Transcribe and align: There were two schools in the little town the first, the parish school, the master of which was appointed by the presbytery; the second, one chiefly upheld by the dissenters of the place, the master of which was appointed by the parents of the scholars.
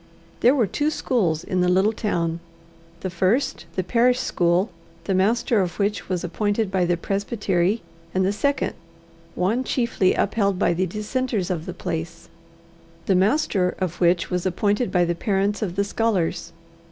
There 0.39 0.55
were 0.55 0.65
two 0.65 0.89
schools 0.89 1.43
in 1.43 1.61
the 1.61 1.69
little 1.69 1.93
town 1.93 2.39
the 3.01 3.11
first, 3.11 3.67
the 3.75 3.83
parish 3.83 4.19
school, 4.19 4.71
the 5.03 5.13
master 5.13 5.61
of 5.61 5.77
which 5.77 6.09
was 6.09 6.23
appointed 6.23 6.71
by 6.71 6.85
the 6.85 6.97
presbytery; 6.97 7.83
the 8.11 8.33
second, 8.33 8.73
one 9.35 9.63
chiefly 9.63 10.15
upheld 10.15 10.57
by 10.57 10.73
the 10.73 10.87
dissenters 10.87 11.51
of 11.51 11.67
the 11.67 11.75
place, 11.75 12.29
the 13.05 13.13
master 13.13 13.75
of 13.77 14.01
which 14.01 14.31
was 14.31 14.43
appointed 14.47 14.91
by 14.91 15.05
the 15.05 15.13
parents 15.13 15.61
of 15.61 15.75
the 15.75 15.83
scholars. 15.83 16.51